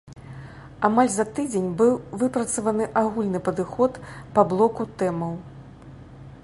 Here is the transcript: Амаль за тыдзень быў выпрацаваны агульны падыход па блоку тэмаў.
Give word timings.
Амаль 0.87 1.11
за 1.15 1.25
тыдзень 1.39 1.67
быў 1.81 1.93
выпрацаваны 2.21 2.89
агульны 3.03 3.39
падыход 3.49 4.01
па 4.39 4.47
блоку 4.55 4.83
тэмаў. 5.03 5.33